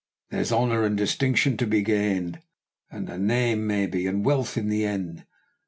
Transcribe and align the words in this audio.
"There's 0.31 0.51
honour 0.51 0.83
and 0.83 0.97
distinction 0.97 1.57
to 1.57 1.67
be 1.67 1.83
gained, 1.83 2.41
and 2.89 3.07
a 3.07 3.19
name, 3.19 3.67
maybe, 3.67 4.07
and 4.07 4.25
wealth 4.25 4.57
in 4.57 4.67
the 4.67 4.83
end. 4.83 5.25